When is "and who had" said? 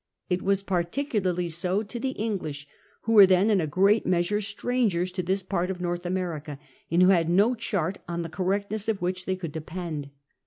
6.89-7.29